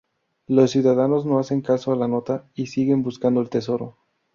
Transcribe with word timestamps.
Los 0.47 0.71
ciudadanos 0.71 1.27
no 1.27 1.37
hacen 1.37 1.61
caso 1.61 1.93
a 1.93 1.95
la 1.95 2.07
nota, 2.07 2.49
y 2.55 2.65
siguen 2.65 3.03
buscando 3.03 3.39
el 3.39 3.51
tesoro. 3.51 3.97